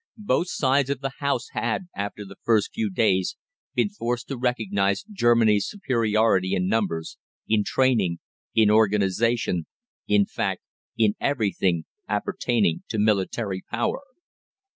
[0.17, 3.37] Both sides of the House had, after the first few days,
[3.75, 8.17] been forced to recognise Germany's superiority in numbers, in training,
[8.55, 9.67] in organisation
[10.07, 10.63] in fact
[10.97, 14.01] in everything appertaining to military power.